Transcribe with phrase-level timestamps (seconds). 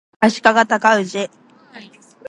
[0.19, 0.65] 足利
[1.05, 1.27] 尊氏